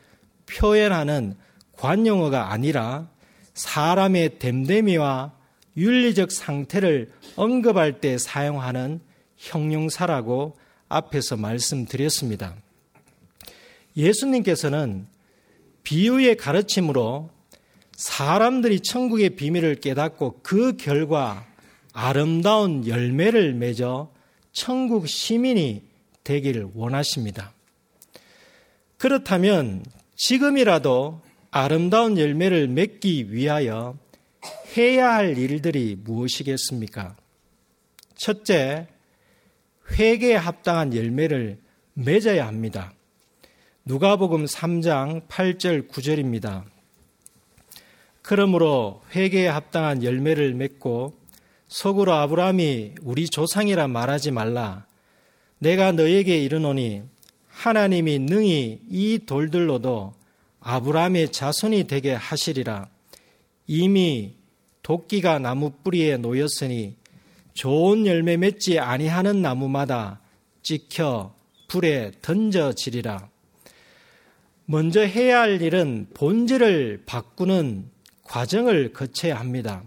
표현하는 0.48 1.36
관용어가 1.74 2.52
아니라 2.52 3.08
사람의 3.54 4.40
됨됨이와 4.40 5.34
윤리적 5.78 6.32
상태를 6.32 7.12
언급할 7.36 8.02
때 8.02 8.18
사용하는 8.18 9.00
형용사라고 9.38 10.58
앞에서 10.90 11.38
말씀드렸습니다. 11.38 12.56
예수님께서는 13.96 15.06
비유의 15.84 16.38
가르침으로 16.38 17.30
사람들이 17.92 18.80
천국의 18.80 19.32
비밀을 19.32 19.76
깨닫고 19.76 20.40
그 20.42 20.76
결과 20.78 21.46
아름다운 21.94 22.88
열매를 22.88 23.54
맺어 23.54 24.12
천국 24.52 25.08
시민이 25.08 25.84
되기를 26.28 26.72
원하십니다. 26.74 27.54
그렇다면 28.98 29.86
지금이라도 30.16 31.22
아름다운 31.52 32.18
열매를 32.18 32.68
맺기 32.68 33.32
위하여 33.32 33.98
해야 34.76 35.14
할 35.14 35.38
일들이 35.38 35.96
무엇이겠습니까? 35.98 37.16
첫째, 38.16 38.88
회개에 39.92 40.36
합당한 40.36 40.94
열매를 40.94 41.60
맺어야 41.94 42.46
합니다. 42.46 42.94
누가복음 43.86 44.46
3장 44.46 45.28
8절 45.28 45.90
9절입니다. 45.90 46.66
그러므로 48.22 49.02
회개에 49.16 49.48
합당한 49.48 50.04
열매를 50.04 50.54
맺고 50.56 51.18
속으로 51.68 52.14
아브라함이 52.14 52.96
우리 53.02 53.28
조상이라 53.28 53.88
말하지 53.88 54.32
말라. 54.32 54.87
내가 55.60 55.92
너에게 55.92 56.38
이르노니 56.38 57.04
하나님이 57.48 58.20
능히 58.20 58.82
이 58.90 59.20
돌들로도 59.26 60.14
아브라함의 60.60 61.32
자손이 61.32 61.86
되게 61.86 62.14
하시리라. 62.14 62.90
이미 63.66 64.36
도끼가 64.84 65.40
나무 65.40 65.72
뿌리에 65.84 66.18
놓였으니 66.18 66.96
좋은 67.54 68.06
열매 68.06 68.38
맺지 68.38 68.80
아니하는 68.80 69.42
나무마다 69.42 70.22
찍혀 70.62 71.34
불에 71.68 72.12
던져지리라. 72.22 73.30
먼저 74.66 75.02
해야 75.02 75.42
할 75.42 75.62
일은 75.62 76.08
본질을 76.14 77.04
바꾸는 77.06 77.90
과정을 78.24 78.94
거쳐야 78.94 79.40
합니다. 79.40 79.84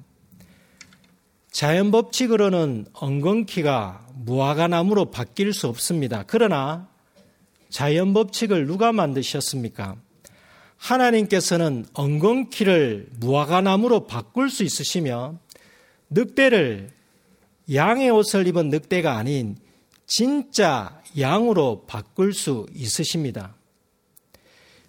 자연 1.50 1.90
법칙으로는 1.90 2.86
엉겅퀴가 2.92 4.06
무화과나무로 4.14 5.10
바뀔 5.10 5.52
수 5.52 5.66
없습니다. 5.66 6.24
그러나 6.26 6.88
자연 7.68 8.12
법칙을 8.12 8.66
누가 8.66 8.92
만드셨습니까? 8.92 9.96
하나님께서는 10.76 11.86
엉겅퀴를 11.92 13.08
무화과나무로 13.18 14.06
바꿀 14.06 14.48
수 14.48 14.62
있으시며 14.64 15.38
늑대를 16.08 16.90
양의 17.72 18.10
옷을 18.10 18.46
입은 18.46 18.70
늑대가 18.70 19.16
아닌 19.16 19.56
진짜 20.06 21.00
양으로 21.18 21.84
바꿀 21.86 22.32
수 22.32 22.66
있으십니다. 22.74 23.54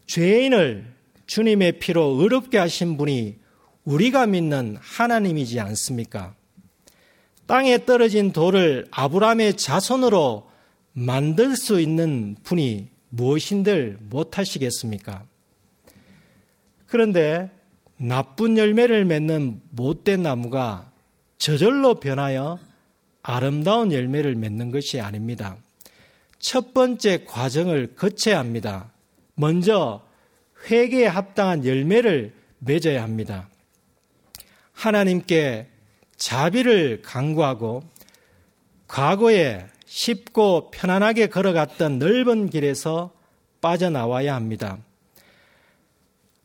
죄인을 0.07 0.93
주님의 1.27 1.79
피로 1.79 2.17
의롭게 2.19 2.57
하신 2.57 2.97
분이 2.97 3.37
우리가 3.83 4.27
믿는 4.27 4.77
하나님이지 4.79 5.59
않습니까? 5.59 6.35
땅에 7.51 7.83
떨어진 7.83 8.31
돌을 8.31 8.87
아브라함의 8.91 9.57
자손으로 9.57 10.49
만들 10.93 11.57
수 11.57 11.81
있는 11.81 12.37
분이 12.43 12.87
무엇인들 13.09 13.97
못하시겠습니까? 14.03 15.25
그런데 16.85 17.51
나쁜 17.97 18.57
열매를 18.57 19.03
맺는 19.03 19.59
못된 19.71 20.23
나무가 20.23 20.93
저절로 21.39 21.95
변하여 21.95 22.57
아름다운 23.21 23.91
열매를 23.91 24.35
맺는 24.35 24.71
것이 24.71 25.01
아닙니다. 25.01 25.57
첫 26.39 26.73
번째 26.73 27.25
과정을 27.25 27.95
거쳐야 27.97 28.39
합니다. 28.39 28.93
먼저 29.35 30.07
회개에 30.69 31.05
합당한 31.05 31.65
열매를 31.65 32.31
맺어야 32.59 33.03
합니다. 33.03 33.49
하나님께 34.71 35.70
자비를 36.21 37.01
강구하고 37.01 37.81
과거에 38.87 39.65
쉽고 39.87 40.69
편안하게 40.69 41.27
걸어갔던 41.27 41.97
넓은 41.97 42.51
길에서 42.51 43.11
빠져나와야 43.59 44.35
합니다. 44.35 44.77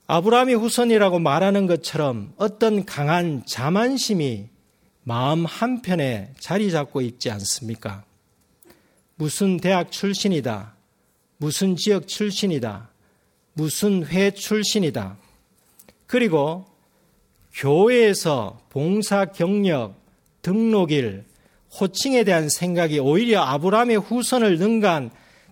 아브라함이 0.06 0.54
후손이라고 0.54 1.18
말하는 1.18 1.66
것처럼 1.66 2.32
어떤 2.38 2.86
강한 2.86 3.44
자만심이 3.46 4.48
마음 5.02 5.44
한편에 5.44 6.32
자리 6.40 6.70
잡고 6.70 7.02
있지 7.02 7.30
않습니까? 7.30 8.04
무슨 9.16 9.58
대학 9.58 9.92
출신이다. 9.92 10.74
무슨 11.36 11.76
지역 11.76 12.08
출신이다. 12.08 12.88
무슨 13.52 14.06
회 14.06 14.30
출신이다. 14.30 15.18
그리고 16.06 16.64
교회에서 17.56 18.60
봉사 18.68 19.24
경력, 19.24 19.94
등록일, 20.42 21.24
호칭에 21.80 22.24
대한 22.24 22.48
생각이 22.48 22.98
오히려 22.98 23.40
아브라함의 23.42 23.98
후손을 23.98 24.58
능가한 24.58 25.10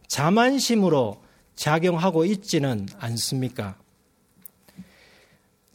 자만심으로 0.08 1.22
작용하고 1.56 2.24
있지는 2.24 2.86
않습니까? 2.98 3.76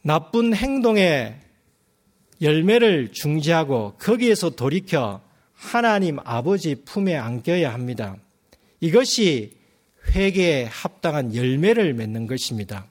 나쁜 0.02 0.54
행동에 0.54 1.36
열매를 2.40 3.12
중지하고 3.12 3.94
거기에서 3.98 4.50
돌이켜 4.50 5.20
하나님 5.52 6.18
아버지 6.24 6.74
품에 6.74 7.16
안겨야 7.16 7.72
합니다. 7.72 8.16
이것이 8.80 9.52
회개에 10.14 10.64
합당한 10.64 11.34
열매를 11.34 11.92
맺는 11.92 12.26
것입니다. 12.26 12.86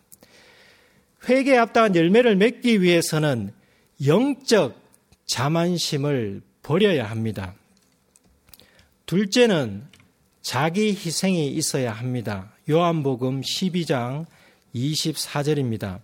회개에 1.28 1.58
합당한 1.58 1.96
열매를 1.96 2.36
맺기 2.36 2.82
위해서는 2.82 3.52
영적 4.06 4.80
자만심을 5.28 6.42
버려야 6.64 7.10
합니다. 7.10 7.56
둘째는 9.06 9.84
자기 10.42 10.90
희생이 10.90 11.50
있어야 11.50 11.92
합니다. 11.92 12.54
요한복음 12.70 13.42
12장 13.42 14.26
24절입니다. 14.74 16.00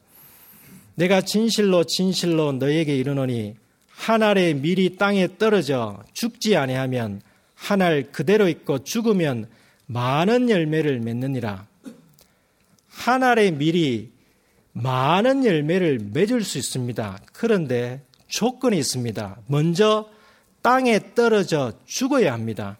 내가 0.95 1.21
진실로 1.21 1.83
진실로 1.83 2.51
너에게 2.51 2.95
이르노니 2.95 3.55
한 3.89 4.23
알의 4.23 4.55
밀이 4.55 4.97
땅에 4.97 5.37
떨어져 5.37 6.03
죽지 6.13 6.57
아니하면 6.57 7.21
한 7.55 7.81
알 7.81 8.11
그대로 8.11 8.47
있고 8.49 8.83
죽으면 8.83 9.47
많은 9.87 10.49
열매를 10.49 10.99
맺느니라. 10.99 11.67
한 12.89 13.23
알의 13.23 13.51
밀이 13.53 14.11
많은 14.77 15.45
열매를 15.45 15.99
맺을 16.11 16.43
수 16.43 16.57
있습니다. 16.57 17.19
그런데 17.31 18.01
조건이 18.27 18.77
있습니다. 18.77 19.37
먼저 19.47 20.09
땅에 20.61 20.99
떨어져 21.15 21.71
죽어야 21.85 22.33
합니다. 22.33 22.77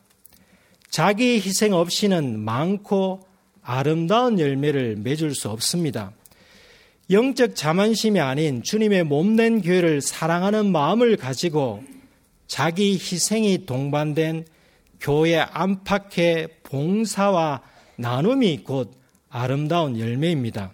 자기 0.89 1.36
희생 1.36 1.73
없이는 1.73 2.38
많고 2.39 3.25
아름다운 3.62 4.39
열매를 4.39 4.97
맺을 4.97 5.34
수 5.36 5.49
없습니다. 5.49 6.12
영적 7.10 7.55
자만심이 7.55 8.19
아닌 8.19 8.62
주님의 8.62 9.05
몸낸 9.05 9.62
교회를 9.62 10.01
사랑하는 10.01 10.71
마음을 10.71 11.15
가지고 11.15 11.84
자기 12.47 12.93
희생이 12.93 13.65
동반된 13.65 14.45
교회 14.99 15.38
안팎의 15.38 16.49
봉사와 16.63 17.62
나눔이 17.95 18.63
곧 18.63 18.91
아름다운 19.29 19.97
열매입니다. 19.97 20.73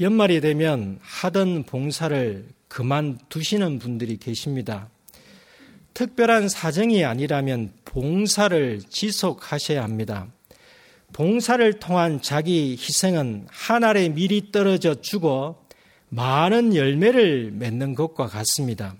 연말이 0.00 0.40
되면 0.40 0.98
하던 1.02 1.64
봉사를 1.64 2.46
그만두시는 2.68 3.80
분들이 3.80 4.16
계십니다. 4.16 4.88
특별한 5.92 6.48
사정이 6.48 7.04
아니라면 7.04 7.72
봉사를 7.84 8.80
지속하셔야 8.88 9.82
합니다. 9.82 10.28
봉사를 11.12 11.80
통한 11.80 12.22
자기 12.22 12.76
희생은 12.78 13.48
하늘에 13.50 14.08
미리 14.10 14.52
떨어져 14.52 14.94
죽어 15.00 15.64
많은 16.10 16.76
열매를 16.76 17.50
맺는 17.52 17.96
것과 17.96 18.28
같습니다. 18.28 18.94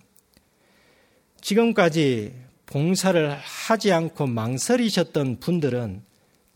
지금까지 1.41 2.35
봉사를 2.67 3.39
하지 3.39 3.93
않고 3.93 4.27
망설이셨던 4.27 5.39
분들은 5.39 6.03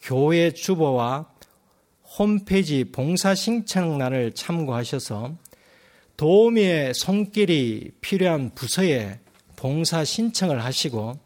교회 0.01 0.51
주보와 0.51 1.32
홈페이지 2.19 2.85
봉사 2.85 3.35
신청란을 3.35 4.33
참고하셔서 4.33 5.35
도우미의 6.19 6.93
손길이 6.95 7.91
필요한 8.03 8.51
부서에 8.55 9.19
봉사 9.57 10.05
신청을 10.05 10.63
하시고 10.63 11.19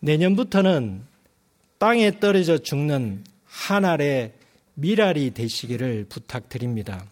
내년부터는 0.00 1.04
땅에 1.78 2.20
떨어져 2.20 2.58
죽는 2.58 3.24
한 3.44 3.84
알의 3.86 4.34
미랄이 4.74 5.30
되시기를 5.32 6.06
부탁드립니다. 6.10 7.06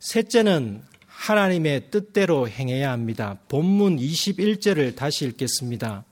셋째는 0.00 0.82
하나님의 1.06 1.90
뜻대로 1.90 2.48
행해야 2.48 2.90
합니다. 2.90 3.38
본문 3.48 3.98
21절을 3.98 4.96
다시 4.96 5.24
읽겠습니다. 5.26 6.04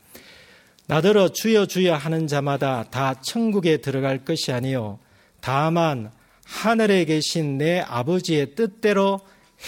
나더러 0.87 1.31
주여 1.31 1.67
주여 1.67 1.95
하는 1.95 2.27
자마다 2.29 2.85
다 2.91 3.21
천국에 3.21 3.79
들어갈 3.79 4.25
것이 4.25 4.53
아니요 4.53 4.99
다만 5.43 6.13
하늘에 6.45 7.05
계신 7.05 7.59
내 7.59 7.81
아버지의 7.81 8.55
뜻대로 8.55 9.21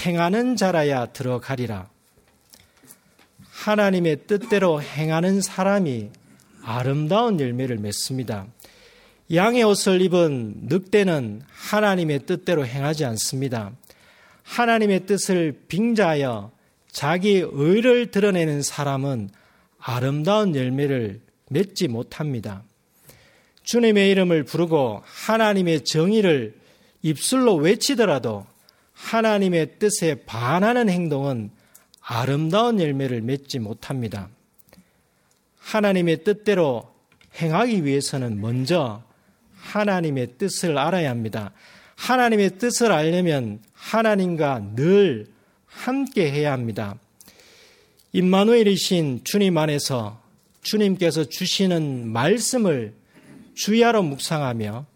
행하는 0.07 0.55
자라야 0.55 1.07
들어가리라. 1.07 1.89
하나님의 3.51 4.27
뜻대로 4.29 4.81
행하는 4.81 5.41
사람이 5.41 6.11
아름다운 6.63 7.41
열매를 7.41 7.79
맺습니다. 7.79 8.47
양의 9.33 9.65
옷을 9.65 10.01
입은 10.01 10.69
늑대는 10.69 11.43
하나님의 11.51 12.21
뜻대로 12.27 12.65
행하지 12.65 13.05
않습니다. 13.07 13.73
하나님의 14.45 15.07
뜻을 15.07 15.65
빙자하여 15.67 16.53
자기 16.93 17.43
의를 17.45 18.13
드러내는 18.13 18.63
사람은 18.63 19.29
아름다운 19.79 20.55
열매를 20.55 21.21
맺지 21.51 21.89
못합니다. 21.89 22.63
주님의 23.65 24.11
이름을 24.11 24.45
부르고 24.45 25.03
하나님의 25.05 25.85
정의를 25.85 26.55
입술로 27.03 27.57
외치더라도 27.57 28.47
하나님의 28.93 29.79
뜻에 29.79 30.23
반하는 30.27 30.89
행동은 30.89 31.51
아름다운 32.01 32.81
열매를 32.81 33.23
맺지 33.23 33.59
못합니다. 33.59 34.29
하나님의 35.59 36.25
뜻대로 36.25 36.95
행하기 37.41 37.85
위해서는 37.85 38.41
먼저 38.41 39.03
하나님의 39.57 40.35
뜻을 40.39 40.79
알아야 40.79 41.11
합니다. 41.11 41.53
하나님의 41.97 42.59
뜻을 42.59 42.93
알려면 42.93 43.61
하나님과 43.73 44.75
늘 44.77 45.27
함께 45.67 46.31
해야 46.31 46.53
합니다. 46.53 46.97
임마누엘이신 48.13 49.23
주님 49.25 49.59
안에서 49.59 50.23
주님께서 50.63 51.25
주시는 51.25 52.09
말씀을 52.09 52.95
주야로 53.55 54.03
묵상하며 54.03 54.87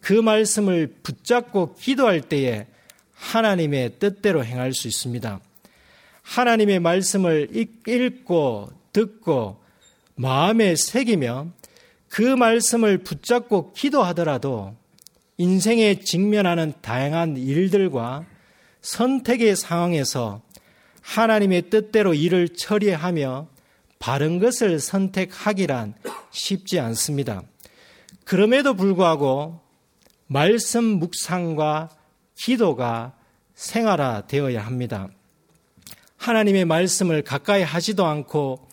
그 0.00 0.12
말씀을 0.12 0.94
붙잡고 1.02 1.74
기도할 1.74 2.20
때에 2.20 2.66
하나님의 3.12 3.98
뜻대로 3.98 4.44
행할 4.44 4.72
수 4.72 4.88
있습니다. 4.88 5.40
하나님의 6.22 6.80
말씀을 6.80 7.48
읽고 7.86 8.70
듣고 8.92 9.60
마음에 10.14 10.74
새기며 10.76 11.48
그 12.08 12.22
말씀을 12.22 12.98
붙잡고 12.98 13.72
기도하더라도 13.72 14.74
인생에 15.38 16.00
직면하는 16.00 16.74
다양한 16.82 17.36
일들과 17.36 18.26
선택의 18.82 19.56
상황에서 19.56 20.42
하나님의 21.00 21.70
뜻대로 21.70 22.14
일을 22.14 22.50
처리하며 22.50 23.48
바른 23.98 24.38
것을 24.38 24.80
선택하기란 24.80 25.94
쉽지 26.30 26.78
않습니다. 26.80 27.42
그럼에도 28.30 28.74
불구하고 28.74 29.58
말씀 30.28 30.84
묵상과 30.84 31.90
기도가 32.36 33.16
생활화 33.54 34.28
되어야 34.28 34.64
합니다. 34.64 35.08
하나님의 36.16 36.64
말씀을 36.64 37.22
가까이 37.22 37.64
하지도 37.64 38.06
않고 38.06 38.68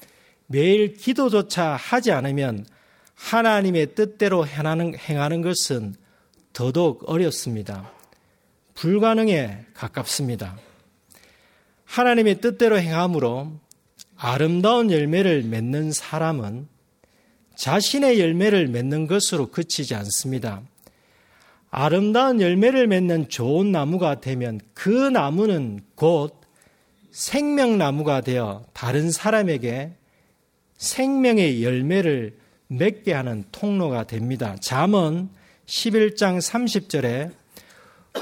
매일 0.46 0.94
기도조차 0.94 1.76
하지 1.76 2.12
않으면 2.12 2.68
하나님의 3.16 3.96
뜻대로 3.96 4.46
행하는, 4.46 4.96
행하는 4.96 5.42
것은 5.42 5.96
더더욱 6.54 7.10
어렵습니다. 7.10 7.92
불가능에 8.76 9.66
가깝습니다. 9.74 10.56
하나님의 11.84 12.42
뜻대로 12.42 12.80
행함으로 12.80 13.54
아름다운 14.18 14.92
열매를 14.92 15.42
맺는 15.42 15.94
사람은 15.94 16.77
자신의 17.58 18.20
열매를 18.20 18.68
맺는 18.68 19.08
것으로 19.08 19.48
그치지 19.48 19.96
않습니다. 19.96 20.62
아름다운 21.70 22.40
열매를 22.40 22.88
맺는 22.88 23.30
좋은 23.30 23.72
나무가 23.72 24.22
되면 24.22 24.62
그 24.74 24.90
나무는 24.90 25.82
곧 25.96 26.40
생명나무가 27.12 28.22
되어 28.22 28.64
다른 28.74 29.12
사람에게 29.12 29.92
생명의 30.78 31.64
열매를 31.64 32.38
맺게 32.68 33.12
하는 33.14 33.44
통로가 33.52 34.06
됩니다. 34.06 34.56
잠언 34.62 35.30
11장 35.66 36.38
30절에 36.38 37.32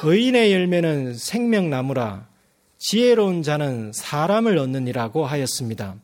의인의 0.02 0.54
열매는 0.54 1.14
생명나무라 1.14 2.28
지혜로운 2.78 3.44
자는 3.44 3.92
사람을 3.94 4.58
얻느니라고 4.58 5.26
하였습니다. 5.26 5.96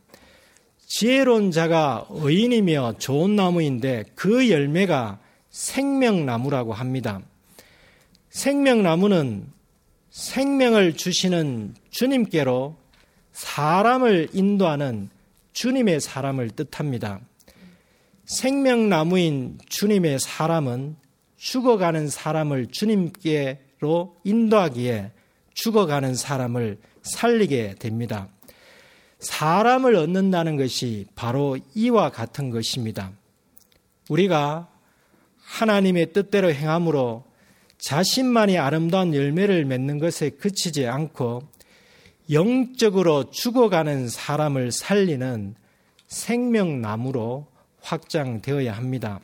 지혜로운 0.94 1.52
자가 1.52 2.06
의인이며 2.10 2.96
좋은 3.00 3.38
나무인데 3.38 4.04
그 4.14 4.50
열매가 4.50 5.20
생명나무라고 5.50 6.74
합니다. 6.74 7.22
생명나무는 8.30 9.48
생명을 10.10 10.98
주시는 10.98 11.76
주님께로 11.92 12.76
사람을 13.32 14.32
인도하는 14.34 15.10
주님의 15.54 16.02
사람을 16.02 16.50
뜻합니다. 16.50 17.22
생명나무인 18.26 19.60
주님의 19.70 20.20
사람은 20.20 20.98
죽어가는 21.38 22.10
사람을 22.10 22.68
주님께로 22.68 24.18
인도하기에 24.26 25.12
죽어가는 25.54 26.16
사람을 26.16 26.80
살리게 27.02 27.76
됩니다. 27.80 28.28
사람을 29.22 29.96
얻는다는 29.96 30.58
것이 30.58 31.06
바로 31.16 31.58
이와 31.76 32.10
같은 32.10 32.50
것입니다. 32.50 33.12
우리가 34.10 34.68
하나님의 35.38 36.12
뜻대로 36.14 36.52
행함으로 36.52 37.24
자신만이 37.78 38.58
아름다운 38.58 39.14
열매를 39.14 39.66
맺는 39.66 40.00
것에 40.00 40.30
그치지 40.32 40.88
않고 40.88 41.44
영적으로 42.32 43.30
죽어가는 43.30 44.08
사람을 44.08 44.72
살리는 44.72 45.56
생명나무로 46.08 47.48
확장되어야 47.82 48.74
합니다. 48.74 49.20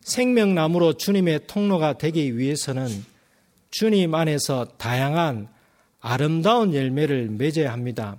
생명나무로 0.00 0.94
주님의 0.94 1.46
통로가 1.46 1.98
되기 1.98 2.38
위해서는 2.38 2.88
주님 3.70 4.14
안에서 4.14 4.64
다양한 4.76 5.48
아름다운 6.00 6.74
열매를 6.74 7.28
맺어야 7.30 7.72
합니다. 7.72 8.18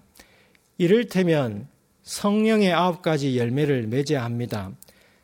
이를테면 0.77 1.67
성령의 2.03 2.71
아홉 2.73 3.01
가지 3.01 3.37
열매를 3.37 3.87
맺어야 3.87 4.23
합니다. 4.23 4.71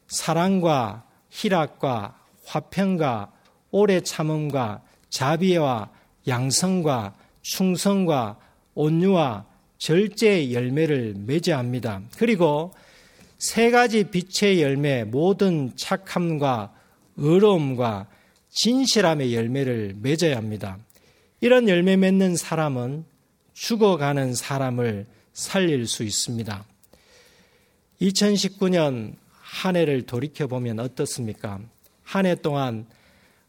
사랑과 0.07 1.05
희락과 1.29 2.17
화평과 2.45 3.31
오래 3.71 4.01
참음과 4.01 4.81
자비와 5.09 5.89
양성과 6.27 7.15
충성과 7.41 8.37
온유와 8.75 9.45
절제의 9.77 10.53
열매를 10.53 11.15
맺어야 11.17 11.57
합니다. 11.57 12.01
그리고 12.17 12.73
세 13.37 13.71
가지 13.71 14.05
빛의 14.05 14.61
열매, 14.61 15.03
모든 15.03 15.75
착함과 15.75 16.73
의로움과 17.17 18.07
진실함의 18.49 19.35
열매를 19.35 19.95
맺어야 20.01 20.37
합니다. 20.37 20.77
이런 21.41 21.67
열매 21.67 21.97
맺는 21.97 22.37
사람은 22.37 23.03
죽어가는 23.53 24.33
사람을 24.33 25.07
살릴 25.33 25.87
수 25.87 26.03
있습니다. 26.03 26.65
2019년 28.01 29.15
한 29.41 29.75
해를 29.75 30.03
돌이켜보면 30.03 30.79
어떻습니까? 30.79 31.59
한 32.03 32.25
해 32.25 32.35
동안 32.35 32.85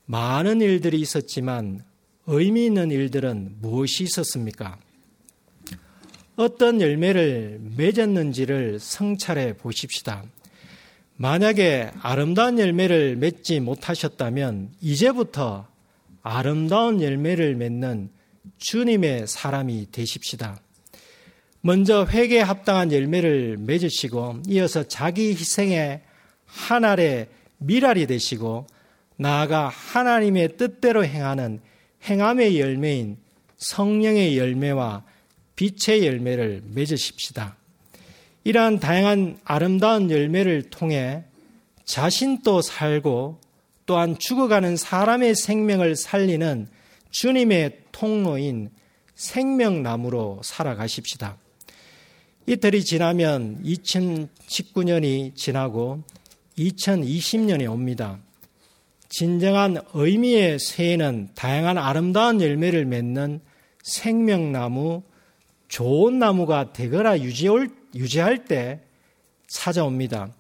많은 0.07 0.61
일들이 0.61 1.01
있었지만 1.01 1.85
의미 2.27 2.67
있는 2.67 2.91
일들은 2.91 3.57
무엇이 3.61 4.05
있었습니까? 4.05 4.79
어떤 6.37 6.81
열매를 6.81 7.61
맺었는지를 7.77 8.81
성찰해 8.81 9.57
보십시다. 9.57 10.25
만약에 11.17 11.93
아름다운 12.01 12.59
열매를 12.59 13.17
맺지 13.17 13.61
못하셨다면 13.61 14.73
이제부터 14.81 15.69
아름다운 16.23 17.01
열매를 17.01 17.55
맺는 17.55 18.11
주님의 18.59 19.27
사람이 19.29 19.89
되십시다. 19.93 20.61
먼저 21.67 22.05
회개에 22.05 22.41
합당한 22.43 22.93
열매를 22.93 23.57
맺으시고 23.57 24.43
이어서 24.49 24.83
자기 24.83 25.31
희생의 25.31 26.03
한 26.45 26.85
알의 26.85 27.29
미랄이 27.57 28.07
되시고 28.07 28.67
나아가 29.17 29.71
하나님의 29.71 30.59
뜻대로 30.59 31.07
행하는 31.07 31.63
행함의 32.03 32.61
열매인 32.61 33.17
성령의 33.57 34.37
열매와 34.37 35.05
빛의 35.57 36.05
열매를 36.05 36.65
맺으십시다. 36.67 37.57
이러한 38.45 38.79
다양한 38.79 39.39
아름다운 39.43 40.11
열매를 40.11 40.65
통해 40.65 41.25
자신도 41.87 42.61
살고 42.61 43.41
또한 43.87 44.19
죽어가는 44.19 44.77
사람의 44.77 45.35
생명을 45.35 45.97
살리는 45.97 46.69
주님의 47.11 47.79
통로인 47.91 48.69
생명나무로 49.15 50.43
살아가십시다. 50.45 51.39
이틀이 52.47 52.85
지나면 52.85 53.63
2019년이 53.65 55.35
지나고 55.35 56.03
2020년이 56.59 57.71
옵니다. 57.71 58.19
진정한 59.09 59.79
의미의 59.95 60.59
새해는 60.59 61.31
다양한 61.35 61.79
아름다운 61.79 62.43
열매를 62.43 62.85
맺는 62.85 63.41
생명나무, 63.83 65.03
좋은 65.69 66.19
나무가 66.19 66.73
되거나 66.73 67.19
유지할 67.21 68.45
때 68.45 68.81
찾아옵니다. 69.49 70.33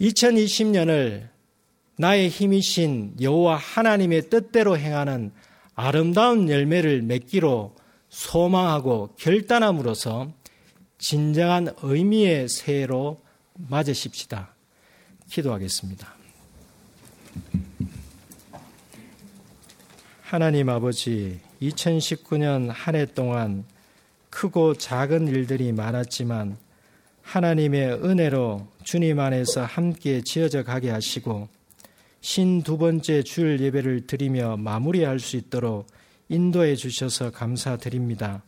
2020년을 0.00 1.28
나의 1.96 2.28
힘이신 2.28 3.16
여호와 3.20 3.56
하나님의 3.56 4.30
뜻대로 4.30 4.78
행하는 4.78 5.32
아름다운 5.74 6.48
열매를 6.48 7.02
맺기로 7.02 7.74
소망하고 8.08 9.14
결단함으로써 9.18 10.32
진정한 10.98 11.72
의미의 11.82 12.48
새해로 12.48 13.20
맞으십시다. 13.54 14.54
기도하겠습니다. 15.30 16.14
하나님 20.22 20.68
아버지, 20.68 21.40
2019년 21.62 22.70
한 22.72 22.94
해 22.94 23.06
동안 23.06 23.64
크고 24.30 24.74
작은 24.74 25.28
일들이 25.28 25.72
많았지만 25.72 26.56
하나님의 27.22 28.04
은혜로 28.04 28.68
주님 28.84 29.20
안에서 29.20 29.64
함께 29.64 30.20
지어져 30.22 30.64
가게 30.64 30.90
하시고 30.90 31.48
신 32.20 32.62
두 32.62 32.78
번째 32.78 33.22
주일 33.22 33.60
예배를 33.60 34.06
드리며 34.06 34.56
마무리할 34.56 35.20
수 35.20 35.36
있도록 35.36 35.86
인도해 36.28 36.74
주셔서 36.74 37.30
감사드립니다. 37.30 38.42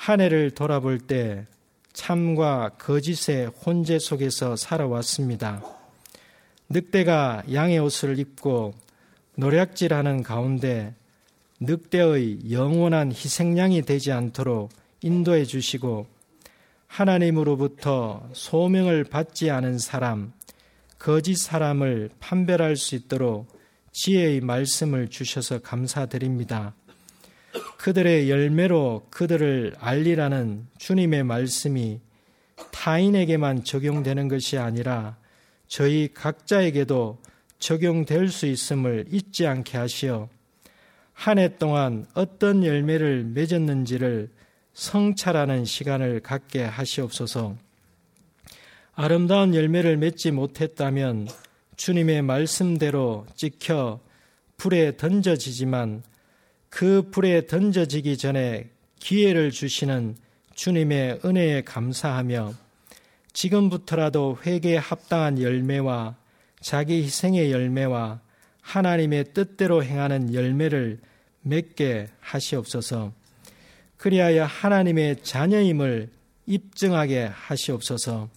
한 0.00 0.22
해를 0.22 0.50
돌아볼 0.50 0.98
때 0.98 1.44
참과 1.92 2.70
거짓의 2.78 3.48
혼재 3.48 3.98
속에서 3.98 4.56
살아왔습니다. 4.56 5.62
늑대가 6.70 7.42
양의 7.52 7.80
옷을 7.80 8.18
입고 8.18 8.72
노략질하는 9.34 10.22
가운데 10.22 10.94
늑대의 11.60 12.50
영원한 12.50 13.12
희생양이 13.12 13.82
되지 13.82 14.10
않도록 14.10 14.70
인도해 15.02 15.44
주시고 15.44 16.06
하나님으로부터 16.86 18.26
소명을 18.32 19.04
받지 19.04 19.50
않은 19.50 19.78
사람, 19.78 20.32
거짓 20.98 21.36
사람을 21.36 22.08
판별할 22.20 22.76
수 22.76 22.94
있도록 22.94 23.48
지혜의 23.92 24.40
말씀을 24.40 25.08
주셔서 25.08 25.58
감사드립니다. 25.58 26.74
그들의 27.78 28.30
열매로 28.30 29.06
그들을 29.10 29.74
알리라는 29.78 30.66
주님의 30.78 31.24
말씀이 31.24 32.00
타인에게만 32.72 33.64
적용되는 33.64 34.28
것이 34.28 34.58
아니라 34.58 35.16
저희 35.66 36.08
각자에게도 36.12 37.18
적용될 37.58 38.28
수 38.28 38.46
있음을 38.46 39.06
잊지 39.10 39.46
않게 39.46 39.78
하시어 39.78 40.28
한 41.20 41.38
해 41.38 41.56
동안 41.58 42.06
어떤 42.14 42.64
열매를 42.64 43.24
맺었는지를 43.24 44.30
성찰하는 44.72 45.66
시간을 45.66 46.20
갖게 46.20 46.62
하시옵소서. 46.64 47.56
아름다운 48.94 49.54
열매를 49.54 49.98
맺지 49.98 50.30
못했다면 50.30 51.28
주님의 51.76 52.22
말씀대로 52.22 53.26
찍혀 53.34 54.00
불에 54.56 54.96
던져지지만 54.96 56.02
그 56.70 57.10
불에 57.10 57.46
던져지기 57.46 58.16
전에 58.16 58.70
기회를 59.00 59.50
주시는 59.50 60.16
주님의 60.54 61.20
은혜에 61.24 61.62
감사하며 61.62 62.54
지금부터라도 63.32 64.38
회개에 64.44 64.76
합당한 64.76 65.40
열매와 65.40 66.16
자기 66.60 67.02
희생의 67.02 67.50
열매와 67.50 68.20
하나님의 68.60 69.32
뜻대로 69.34 69.82
행하는 69.82 70.34
열매를 70.34 71.00
맺게 71.42 72.08
하시옵소서. 72.20 73.12
그리하여 73.96 74.44
하나님의 74.44 75.22
자녀임을 75.22 76.10
입증하게 76.46 77.30
하시옵소서. 77.32 78.28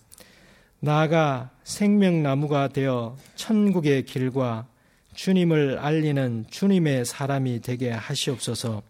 나아가 0.80 1.52
생명나무가 1.64 2.68
되어 2.68 3.18
천국의 3.36 4.04
길과 4.04 4.68
주님을 5.14 5.80
알리는 5.80 6.46
주님의 6.50 7.06
사람이 7.06 7.62
되게 7.62 7.90
하시옵소서. 7.92 8.84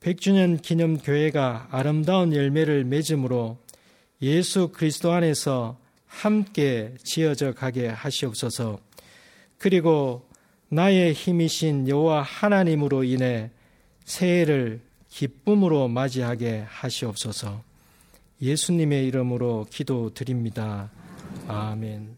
100주년 0.00 0.62
기념 0.62 0.98
교회가 0.98 1.68
아름다운 1.70 2.34
열매를 2.34 2.84
맺음으로 2.84 3.58
예수 4.22 4.68
그리스도 4.68 5.12
안에서 5.12 5.78
함께 6.06 6.94
지어져 7.04 7.52
가게 7.52 7.88
하시옵소서. 7.88 8.78
그리고 9.58 10.26
나의 10.68 11.12
힘이신 11.12 11.88
여호와 11.88 12.22
하나님으로 12.22 13.04
인해 13.04 13.50
새해를 14.04 14.80
기쁨으로 15.08 15.88
맞이하게 15.88 16.64
하시옵소서. 16.66 17.62
예수님의 18.40 19.06
이름으로 19.06 19.66
기도드립니다. 19.70 20.90
아멘. 21.48 22.15